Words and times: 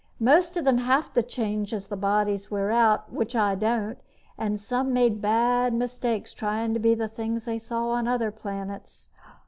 Most 0.19 0.57
of 0.57 0.65
them 0.65 0.79
have 0.79 1.13
to 1.13 1.21
change 1.21 1.71
as 1.75 1.85
the 1.85 1.95
bodies 1.95 2.49
wear 2.49 2.71
out, 2.71 3.13
which 3.13 3.35
I 3.35 3.53
don't, 3.53 3.99
and 4.35 4.59
some 4.59 4.93
made 4.93 5.21
bad 5.21 5.75
mistakes 5.75 6.33
tryin' 6.33 6.73
to 6.73 6.79
be 6.79 6.95
things 6.95 7.45
they 7.45 7.59
saw 7.59 7.89
on 7.89 8.07
other 8.07 8.31
planets." 8.31 9.09